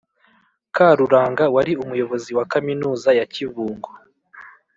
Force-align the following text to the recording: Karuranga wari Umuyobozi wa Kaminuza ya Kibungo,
Karuranga 0.75 1.43
wari 1.55 1.73
Umuyobozi 1.83 2.29
wa 2.37 2.45
Kaminuza 2.51 3.09
ya 3.19 3.25
Kibungo, 3.33 3.89